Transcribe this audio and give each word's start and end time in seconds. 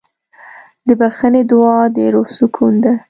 د 0.87 0.89
بښنې 0.99 1.41
دعا 1.51 1.79
د 1.95 1.97
روح 2.13 2.27
سکون 2.37 2.73
ده. 2.83 2.93